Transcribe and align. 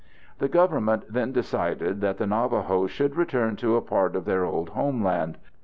The 0.39 0.49
Government 0.49 1.03
then 1.07 1.31
decided 1.31 2.01
that 2.01 2.17
the 2.17 2.25
Navajos 2.25 2.89
should 2.89 3.15
return 3.15 3.55
to 3.57 3.75
a 3.75 3.83
part 3.83 4.15
of 4.15 4.25
their 4.25 4.45
old 4.45 4.69
homeland. 4.69 5.37